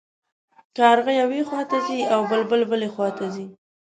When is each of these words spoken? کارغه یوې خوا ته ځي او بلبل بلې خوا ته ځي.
کارغه 0.77 1.11
یوې 1.21 1.41
خوا 1.47 1.61
ته 1.69 1.77
ځي 1.87 1.99
او 2.13 2.19
بلبل 2.31 2.61
بلې 2.71 2.89
خوا 2.93 3.09
ته 3.17 3.25
ځي. 3.33 3.45